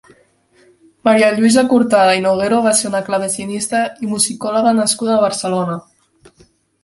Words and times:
Maria 1.07 1.27
Lluïsa 1.33 1.63
Cortada 1.73 2.15
i 2.19 2.23
Noguero 2.23 2.61
va 2.67 2.71
ser 2.79 2.89
una 2.91 3.03
clavecinista 3.09 3.81
i 4.07 4.09
musicòloga 4.13 4.75
nascuda 4.79 5.13
a 5.17 5.21
Barcelona. 5.27 5.77